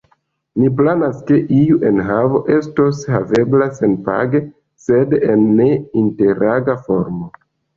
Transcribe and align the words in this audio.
Ni 0.59 0.69
planas, 0.77 1.19
ke 1.27 1.37
iu 1.57 1.75
enhavo 1.89 2.41
estos 2.55 3.03
havebla 3.17 3.69
senpage, 3.81 4.43
sed 4.87 5.15
en 5.19 5.47
ne-interaga 5.61 6.81
formo. 6.91 7.31